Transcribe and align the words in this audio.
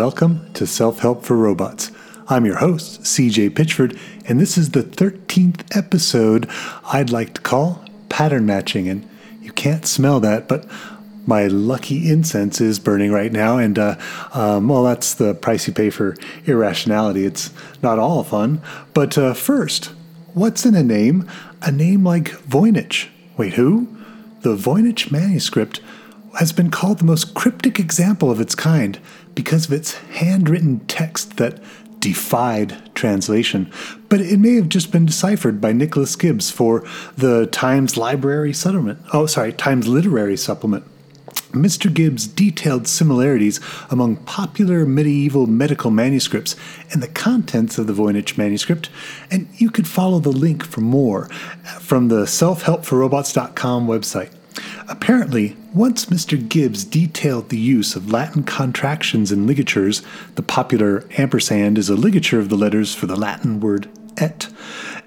Welcome 0.00 0.50
to 0.54 0.66
Self 0.66 1.00
Help 1.00 1.24
for 1.24 1.36
Robots. 1.36 1.92
I'm 2.26 2.46
your 2.46 2.56
host, 2.56 3.02
CJ 3.02 3.50
Pitchford, 3.50 4.00
and 4.24 4.40
this 4.40 4.56
is 4.56 4.70
the 4.70 4.82
13th 4.82 5.76
episode 5.76 6.48
I'd 6.86 7.10
like 7.10 7.34
to 7.34 7.42
call 7.42 7.84
Pattern 8.08 8.46
Matching. 8.46 8.88
And 8.88 9.06
you 9.42 9.52
can't 9.52 9.84
smell 9.84 10.18
that, 10.20 10.48
but 10.48 10.66
my 11.26 11.48
lucky 11.48 12.10
incense 12.10 12.62
is 12.62 12.78
burning 12.78 13.12
right 13.12 13.30
now, 13.30 13.58
and 13.58 13.78
uh, 13.78 13.96
um, 14.32 14.68
well, 14.68 14.84
that's 14.84 15.12
the 15.12 15.34
price 15.34 15.68
you 15.68 15.74
pay 15.74 15.90
for 15.90 16.16
irrationality. 16.46 17.26
It's 17.26 17.50
not 17.82 17.98
all 17.98 18.24
fun. 18.24 18.62
But 18.94 19.18
uh, 19.18 19.34
first, 19.34 19.92
what's 20.32 20.64
in 20.64 20.74
a 20.74 20.82
name? 20.82 21.30
A 21.60 21.70
name 21.70 22.04
like 22.04 22.30
Voynich. 22.48 23.08
Wait, 23.36 23.52
who? 23.52 23.86
The 24.40 24.56
Voynich 24.56 25.12
manuscript 25.12 25.82
has 26.38 26.52
been 26.52 26.70
called 26.70 26.98
the 26.98 27.04
most 27.04 27.34
cryptic 27.34 27.78
example 27.78 28.30
of 28.30 28.40
its 28.40 28.54
kind 28.54 28.98
because 29.34 29.66
of 29.66 29.72
its 29.72 29.94
handwritten 29.94 30.80
text 30.86 31.36
that 31.36 31.60
defied 32.00 32.94
translation. 32.94 33.70
But 34.08 34.20
it 34.20 34.38
may 34.38 34.54
have 34.54 34.68
just 34.68 34.90
been 34.90 35.06
deciphered 35.06 35.60
by 35.60 35.72
Nicholas 35.72 36.16
Gibbs 36.16 36.50
for 36.50 36.84
the 37.16 37.46
Times 37.46 37.96
Library 37.96 38.52
Supplement. 38.52 39.00
Oh, 39.12 39.26
sorry, 39.26 39.52
Times 39.52 39.86
Literary 39.86 40.36
Supplement. 40.36 40.84
Mr. 41.52 41.92
Gibbs 41.92 42.28
detailed 42.28 42.86
similarities 42.86 43.58
among 43.90 44.16
popular 44.16 44.86
medieval 44.86 45.46
medical 45.48 45.90
manuscripts 45.90 46.54
and 46.92 47.02
the 47.02 47.08
contents 47.08 47.76
of 47.76 47.88
the 47.88 47.92
Voynich 47.92 48.38
manuscript, 48.38 48.88
and 49.32 49.48
you 49.56 49.68
could 49.68 49.88
follow 49.88 50.20
the 50.20 50.30
link 50.30 50.64
for 50.64 50.80
more 50.80 51.26
from 51.80 52.06
the 52.08 52.22
selfhelpforrobots.com 52.22 53.88
website. 53.88 54.30
Apparently, 54.88 55.56
once 55.72 56.06
Mr. 56.06 56.36
Gibbs 56.48 56.84
detailed 56.84 57.48
the 57.48 57.58
use 57.58 57.94
of 57.94 58.10
Latin 58.10 58.42
contractions 58.42 59.30
and 59.30 59.46
ligatures, 59.46 60.02
the 60.34 60.42
popular 60.42 61.04
ampersand 61.16 61.78
is 61.78 61.88
a 61.88 61.94
ligature 61.94 62.40
of 62.40 62.48
the 62.48 62.56
letters 62.56 62.94
for 62.94 63.06
the 63.06 63.16
Latin 63.16 63.60
word 63.60 63.88
et. 64.20 64.48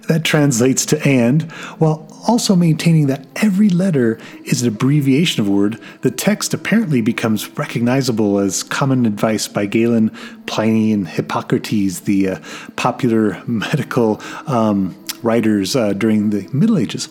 That 0.08 0.26
translates 0.26 0.86
to 0.88 1.08
and, 1.08 1.44
while 1.80 2.08
also 2.28 2.56
maintaining 2.56 3.08
that 3.08 3.26
every 3.38 3.70
letter 3.70 4.20
is 4.46 4.62
an 4.62 4.68
abbreviation 4.68 5.42
of 5.42 5.48
a 5.48 5.52
word, 5.52 5.80
the 6.02 6.12
text 6.12 6.54
apparently 6.54 7.02
becomes 7.02 7.48
recognizable 7.58 8.40
as 8.40 8.64
common 8.64 9.06
advice 9.06 9.48
by 9.48 9.66
Galen, 9.66 10.10
Pliny, 10.46 10.92
and 10.92 11.08
Hippocrates, 11.08 12.02
the 12.02 12.30
uh, 12.30 12.40
popular 12.76 13.42
medical 13.48 14.22
um, 14.48 14.96
writers 15.22 15.76
uh, 15.76 15.94
during 15.94 16.32
the 16.32 16.50
Middle 16.52 16.78
Ages 16.78 17.08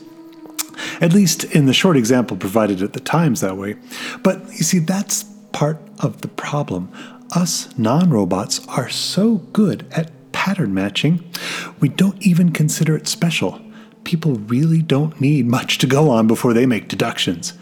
at 1.01 1.13
least 1.13 1.45
in 1.45 1.67
the 1.67 1.73
short 1.73 1.97
example 1.97 2.37
provided 2.37 2.83
at 2.83 2.93
the 2.93 3.01
Times 3.01 3.41
that 3.41 3.57
way. 3.57 3.77
But 4.23 4.45
you 4.53 4.65
see, 4.65 4.79
that's 4.79 5.25
part 5.53 5.79
of 6.01 6.21
the 6.21 6.29
problem. 6.29 6.91
Us 7.35 7.69
non 7.79 8.11
robots 8.11 8.67
are 8.69 8.89
so 8.89 9.37
good 9.53 9.87
at 9.93 10.11
pattern 10.33 10.75
matching, 10.75 11.23
we 11.79 11.89
don't 11.89 12.21
even 12.27 12.51
consider 12.51 12.97
it 12.97 13.07
special. 13.07 13.61
People 14.03 14.35
really 14.35 14.83
don't 14.83 15.21
need 15.21 15.47
much 15.47 15.79
to 15.79 15.87
go 15.87 16.11
on 16.11 16.27
before 16.27 16.53
they 16.53 16.67
make 16.67 16.89
deductions. 16.89 17.53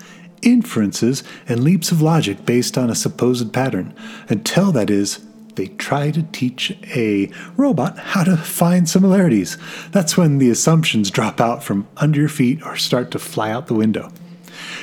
Inferences 0.40 1.22
and 1.46 1.62
leaps 1.62 1.92
of 1.92 2.00
logic 2.00 2.46
based 2.46 2.78
on 2.78 2.88
a 2.88 2.94
supposed 2.94 3.52
pattern, 3.52 3.94
until 4.30 4.72
that 4.72 4.88
is, 4.88 5.18
they 5.60 5.68
try 5.68 6.10
to 6.10 6.22
teach 6.22 6.74
a 6.96 7.30
robot 7.58 7.98
how 7.98 8.24
to 8.24 8.34
find 8.34 8.88
similarities. 8.88 9.58
That's 9.90 10.16
when 10.16 10.38
the 10.38 10.48
assumptions 10.48 11.10
drop 11.10 11.38
out 11.38 11.62
from 11.62 11.86
under 11.98 12.18
your 12.18 12.30
feet 12.30 12.62
or 12.64 12.76
start 12.76 13.10
to 13.10 13.18
fly 13.18 13.50
out 13.50 13.66
the 13.66 13.74
window. 13.74 14.10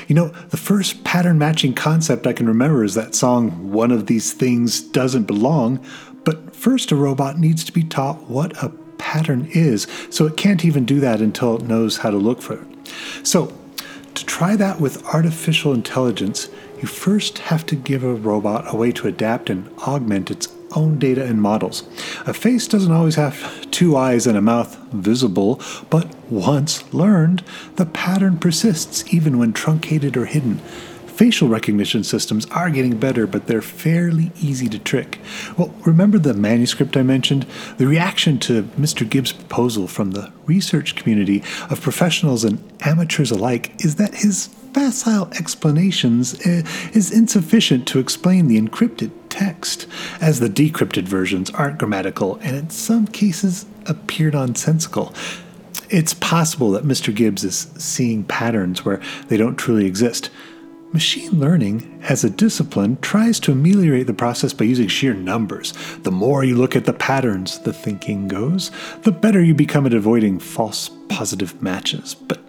You 0.07 0.13
know, 0.13 0.27
the 0.27 0.57
first 0.57 1.03
pattern 1.03 1.39
matching 1.39 1.73
concept 1.73 2.27
I 2.27 2.33
can 2.33 2.47
remember 2.47 2.83
is 2.83 2.93
that 2.93 3.15
song, 3.15 3.71
One 3.71 3.89
of 3.89 4.05
These 4.05 4.33
Things 4.33 4.79
Doesn't 4.79 5.23
Belong. 5.23 5.83
But 6.23 6.55
first, 6.55 6.91
a 6.91 6.95
robot 6.95 7.39
needs 7.39 7.63
to 7.63 7.71
be 7.71 7.83
taught 7.83 8.29
what 8.29 8.61
a 8.61 8.69
pattern 8.99 9.49
is, 9.53 9.87
so 10.11 10.27
it 10.27 10.37
can't 10.37 10.63
even 10.63 10.85
do 10.85 10.99
that 10.99 11.21
until 11.21 11.55
it 11.55 11.63
knows 11.63 11.97
how 11.97 12.11
to 12.11 12.17
look 12.17 12.39
for 12.39 12.53
it. 12.61 12.67
So, 13.23 13.51
to 14.13 14.25
try 14.25 14.55
that 14.55 14.79
with 14.79 15.03
artificial 15.07 15.73
intelligence, 15.73 16.49
you 16.81 16.87
first 16.87 17.39
have 17.39 17.65
to 17.67 17.75
give 17.75 18.03
a 18.03 18.13
robot 18.13 18.65
a 18.71 18.75
way 18.75 18.91
to 18.91 19.07
adapt 19.07 19.49
and 19.49 19.67
augment 19.79 20.29
its 20.29 20.47
own 20.75 20.99
data 20.99 21.23
and 21.23 21.41
models. 21.41 21.83
A 22.25 22.33
face 22.33 22.67
doesn't 22.67 22.91
always 22.91 23.15
have 23.15 23.69
two 23.71 23.95
eyes 23.95 24.27
and 24.27 24.37
a 24.37 24.41
mouth 24.41 24.77
visible, 24.91 25.61
but 25.89 26.13
once 26.29 26.91
learned, 26.93 27.43
the 27.75 27.85
pattern 27.85 28.37
persists 28.37 29.03
even 29.13 29.37
when 29.37 29.53
truncated 29.53 30.17
or 30.17 30.25
hidden. 30.25 30.59
Facial 31.17 31.47
recognition 31.47 32.03
systems 32.03 32.45
are 32.51 32.69
getting 32.69 32.95
better, 32.95 33.25
but 33.25 33.47
they're 33.47 33.59
fairly 33.59 34.31
easy 34.39 34.69
to 34.69 34.77
trick. 34.77 35.19
Well, 35.57 35.73
remember 35.83 36.19
the 36.19 36.35
manuscript 36.35 36.95
I 36.95 37.01
mentioned? 37.01 37.47
The 37.79 37.87
reaction 37.87 38.37
to 38.41 38.63
Mr. 38.79 39.09
Gibbs' 39.09 39.33
proposal 39.33 39.87
from 39.87 40.11
the 40.11 40.31
research 40.45 40.95
community 40.95 41.41
of 41.71 41.81
professionals 41.81 42.43
and 42.43 42.61
amateurs 42.81 43.31
alike 43.31 43.73
is 43.79 43.95
that 43.95 44.13
his 44.13 44.49
facile 44.73 45.27
explanations 45.39 46.35
uh, 46.45 46.61
is 46.93 47.11
insufficient 47.11 47.87
to 47.87 47.97
explain 47.97 48.47
the 48.47 48.61
encrypted 48.61 49.09
text, 49.37 49.87
as 50.19 50.39
the 50.39 50.49
decrypted 50.49 51.03
versions 51.03 51.49
aren't 51.51 51.77
grammatical 51.77 52.35
and 52.37 52.55
in 52.55 52.69
some 52.69 53.07
cases 53.07 53.65
appear 53.85 54.31
nonsensical. 54.31 55.13
It's 55.89 56.13
possible 56.15 56.71
that 56.71 56.83
Mr. 56.83 57.15
Gibbs 57.15 57.43
is 57.43 57.71
seeing 57.77 58.23
patterns 58.23 58.83
where 58.83 59.01
they 59.27 59.37
don't 59.37 59.55
truly 59.55 59.85
exist. 59.85 60.29
Machine 60.91 61.39
learning, 61.39 62.01
as 62.03 62.23
a 62.23 62.29
discipline, 62.29 62.97
tries 63.01 63.39
to 63.41 63.51
ameliorate 63.51 64.07
the 64.07 64.13
process 64.13 64.53
by 64.53 64.65
using 64.65 64.87
sheer 64.87 65.13
numbers. 65.13 65.73
The 66.03 66.11
more 66.11 66.43
you 66.43 66.55
look 66.55 66.75
at 66.75 66.85
the 66.85 66.93
patterns, 66.93 67.59
the 67.59 67.73
thinking 67.73 68.27
goes, 68.27 68.71
the 69.03 69.11
better 69.11 69.41
you 69.41 69.53
become 69.53 69.85
at 69.85 69.93
avoiding 69.93 70.39
false 70.39 70.89
positive 71.09 71.61
matches. 71.61 72.15
But 72.15 72.39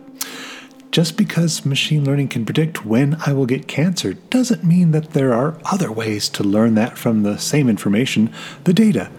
just 0.91 1.17
because 1.17 1.67
machine 1.67 2.05
learning 2.05 2.29
can 2.29 2.47
predict 2.47 2.85
when 2.85 3.17
I 3.27 3.33
will 3.33 3.47
get 3.47 3.69
cancer 3.69 4.15
doesn't 4.15 4.65
mean 4.65 4.93
that 4.93 5.11
there 5.11 5.35
are 5.35 5.59
other 5.67 5.93
ways 5.93 6.29
to 6.31 6.43
learn 6.43 6.75
that 6.77 6.97
from 6.97 7.23
the 7.23 7.39
same 7.39 7.69
information, 7.69 8.33
the 8.65 8.73
data. 8.73 9.11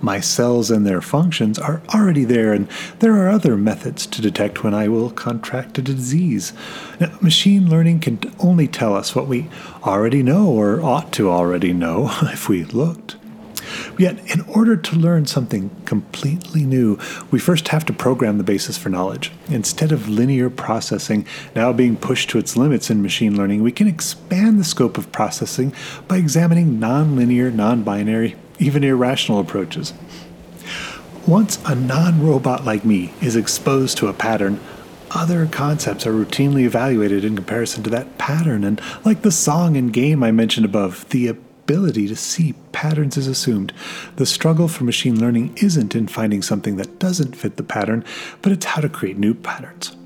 My 0.00 0.20
cells 0.20 0.70
and 0.70 0.84
their 0.84 1.00
functions 1.00 1.58
are 1.58 1.80
already 1.94 2.24
there, 2.24 2.52
and 2.52 2.68
there 2.98 3.14
are 3.14 3.30
other 3.30 3.56
methods 3.56 4.06
to 4.08 4.20
detect 4.20 4.62
when 4.62 4.74
I 4.74 4.88
will 4.88 5.10
contract 5.10 5.78
a 5.78 5.82
disease. 5.82 6.52
Now, 7.00 7.16
machine 7.22 7.70
learning 7.70 8.00
can 8.00 8.20
only 8.38 8.68
tell 8.68 8.94
us 8.94 9.14
what 9.14 9.28
we 9.28 9.48
already 9.82 10.22
know 10.22 10.48
or 10.48 10.82
ought 10.82 11.10
to 11.14 11.30
already 11.30 11.72
know 11.72 12.10
if 12.24 12.48
we 12.48 12.64
looked. 12.64 13.16
Yet, 13.98 14.18
in 14.30 14.40
order 14.42 14.76
to 14.76 14.96
learn 14.96 15.26
something 15.26 15.70
completely 15.84 16.64
new, 16.64 16.98
we 17.30 17.38
first 17.38 17.68
have 17.68 17.84
to 17.86 17.92
program 17.92 18.38
the 18.38 18.44
basis 18.44 18.76
for 18.76 18.88
knowledge. 18.88 19.30
Instead 19.48 19.92
of 19.92 20.08
linear 20.08 20.50
processing 20.50 21.26
now 21.54 21.72
being 21.72 21.96
pushed 21.96 22.30
to 22.30 22.38
its 22.38 22.56
limits 22.56 22.90
in 22.90 23.02
machine 23.02 23.36
learning, 23.36 23.62
we 23.62 23.72
can 23.72 23.86
expand 23.86 24.58
the 24.58 24.64
scope 24.64 24.98
of 24.98 25.12
processing 25.12 25.72
by 26.08 26.16
examining 26.16 26.78
nonlinear, 26.78 27.52
non 27.52 27.82
binary, 27.82 28.36
even 28.58 28.82
irrational 28.82 29.40
approaches. 29.40 29.92
Once 31.26 31.58
a 31.64 31.74
non 31.74 32.20
robot 32.24 32.64
like 32.64 32.84
me 32.84 33.12
is 33.22 33.36
exposed 33.36 33.96
to 33.96 34.08
a 34.08 34.12
pattern, 34.12 34.60
other 35.12 35.46
concepts 35.46 36.06
are 36.06 36.12
routinely 36.12 36.64
evaluated 36.64 37.24
in 37.24 37.36
comparison 37.36 37.82
to 37.84 37.90
that 37.90 38.18
pattern, 38.18 38.64
and 38.64 38.80
like 39.04 39.22
the 39.22 39.30
song 39.30 39.76
and 39.76 39.92
game 39.92 40.22
I 40.22 40.32
mentioned 40.32 40.66
above, 40.66 41.08
the 41.10 41.36
ability 41.64 42.06
to 42.06 42.14
see 42.14 42.52
patterns 42.72 43.16
is 43.16 43.26
assumed. 43.26 43.72
The 44.16 44.26
struggle 44.26 44.68
for 44.68 44.84
machine 44.84 45.18
learning 45.18 45.56
isn't 45.56 45.94
in 45.94 46.08
finding 46.08 46.42
something 46.42 46.76
that 46.76 46.98
doesn't 46.98 47.36
fit 47.36 47.56
the 47.56 47.62
pattern, 47.62 48.04
but 48.42 48.52
it's 48.52 48.66
how 48.66 48.82
to 48.82 48.88
create 48.90 49.16
new 49.16 49.32
patterns. 49.32 49.96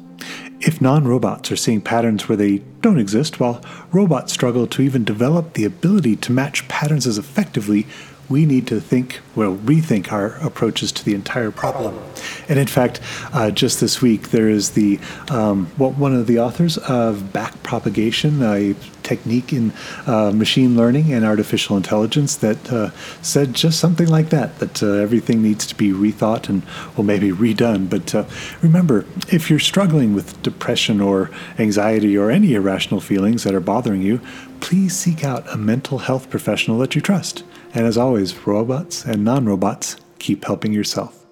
If 0.60 0.80
non 0.80 1.06
robots 1.06 1.50
are 1.50 1.56
seeing 1.56 1.80
patterns 1.80 2.28
where 2.28 2.36
they 2.36 2.58
don't 2.80 3.00
exist, 3.00 3.40
while 3.40 3.60
robots 3.90 4.32
struggle 4.32 4.68
to 4.68 4.82
even 4.82 5.02
develop 5.02 5.54
the 5.54 5.64
ability 5.64 6.14
to 6.16 6.32
match 6.32 6.68
patterns 6.68 7.08
as 7.08 7.18
effectively, 7.18 7.88
we 8.28 8.44
need 8.44 8.66
to 8.66 8.80
think, 8.80 9.20
well, 9.34 9.56
rethink 9.56 10.12
our 10.12 10.36
approaches 10.36 10.92
to 10.92 11.04
the 11.04 11.14
entire 11.14 11.50
problem. 11.50 11.98
And 12.48 12.58
in 12.58 12.66
fact, 12.66 13.00
uh, 13.32 13.50
just 13.50 13.80
this 13.80 14.02
week, 14.02 14.30
there 14.30 14.48
is 14.48 14.70
the 14.70 14.98
um, 15.30 15.70
well, 15.78 15.92
one 15.92 16.14
of 16.14 16.26
the 16.26 16.38
authors 16.38 16.76
of 16.78 17.32
back 17.32 17.62
propagation, 17.62 18.42
a 18.42 18.74
technique 19.02 19.54
in 19.54 19.72
uh, 20.06 20.30
machine 20.32 20.76
learning 20.76 21.12
and 21.12 21.24
artificial 21.24 21.76
intelligence, 21.76 22.36
that 22.36 22.70
uh, 22.70 22.90
said 23.22 23.54
just 23.54 23.80
something 23.80 24.08
like 24.08 24.28
that 24.28 24.58
that 24.58 24.82
uh, 24.82 24.86
everything 24.92 25.42
needs 25.42 25.66
to 25.66 25.74
be 25.74 25.90
rethought 25.90 26.48
and, 26.50 26.62
well, 26.96 27.04
maybe 27.04 27.30
redone. 27.30 27.88
But 27.88 28.14
uh, 28.14 28.24
remember, 28.60 29.06
if 29.32 29.48
you're 29.48 29.58
struggling 29.58 30.14
with 30.14 30.42
depression 30.42 31.00
or 31.00 31.30
anxiety 31.58 32.18
or 32.18 32.30
any 32.30 32.54
irrational 32.54 33.00
feelings 33.00 33.44
that 33.44 33.54
are 33.54 33.60
bothering 33.60 34.02
you, 34.02 34.20
please 34.60 34.94
seek 34.94 35.24
out 35.24 35.48
a 35.52 35.56
mental 35.56 35.98
health 35.98 36.28
professional 36.28 36.78
that 36.78 36.94
you 36.94 37.00
trust. 37.00 37.44
And 37.78 37.86
as 37.86 37.96
always, 37.96 38.44
robots 38.44 39.04
and 39.04 39.24
non 39.24 39.46
robots, 39.46 39.98
keep 40.18 40.44
helping 40.44 40.72
yourself. 40.72 41.27